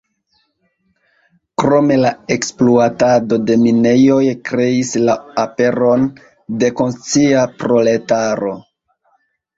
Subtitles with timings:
[1.63, 6.09] Krome la ekspluatado de minejoj kreis la aperon
[6.65, 8.55] de konscia proletaro.